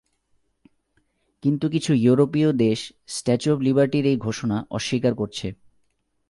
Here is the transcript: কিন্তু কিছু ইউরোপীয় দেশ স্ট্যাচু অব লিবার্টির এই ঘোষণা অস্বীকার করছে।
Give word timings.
কিন্তু 1.43 1.65
কিছু 1.69 1.91
ইউরোপীয় 1.93 2.49
দেশ 2.57 2.79
স্ট্যাচু 3.07 3.47
অব 3.53 3.59
লিবার্টির 3.59 4.05
এই 4.05 4.17
ঘোষণা 4.17 4.57
অস্বীকার 4.71 5.13
করছে। 5.15 5.47